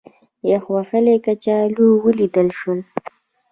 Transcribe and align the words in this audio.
یخ 0.51 0.63
وهلي 0.73 1.15
کچالو 1.25 1.87
ولیدل 2.03 2.47
شول. 2.59 2.79